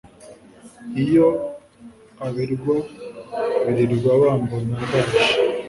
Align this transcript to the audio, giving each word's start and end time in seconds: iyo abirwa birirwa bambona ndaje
iyo 1.03 1.27
abirwa 2.27 2.77
birirwa 3.65 4.11
bambona 4.21 4.75
ndaje 4.87 5.19